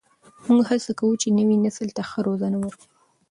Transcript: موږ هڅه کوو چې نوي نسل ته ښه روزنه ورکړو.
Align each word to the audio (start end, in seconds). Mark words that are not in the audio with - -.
موږ 0.47 0.61
هڅه 0.69 0.91
کوو 0.99 1.19
چې 1.21 1.27
نوي 1.37 1.57
نسل 1.65 1.87
ته 1.97 2.01
ښه 2.09 2.19
روزنه 2.27 2.57
ورکړو. 2.59 2.87